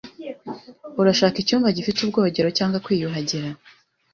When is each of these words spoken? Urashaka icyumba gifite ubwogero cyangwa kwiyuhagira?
Urashaka 1.01 1.35
icyumba 1.39 1.75
gifite 1.77 1.99
ubwogero 2.01 2.49
cyangwa 2.57 2.81
kwiyuhagira? 2.85 3.49